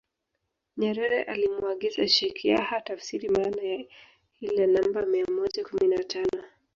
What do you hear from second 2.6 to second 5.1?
atafsiri maana ya ile namba